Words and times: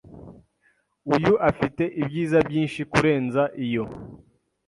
Uyu 1.15 1.33
afite 1.49 1.83
ibyiza 2.01 2.37
byinshi 2.47 2.81
kurenza 2.91 3.43
iyo. 3.65 3.83